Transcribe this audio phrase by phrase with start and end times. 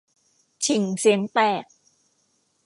[0.65, 1.63] ฉิ่งเสียงแตก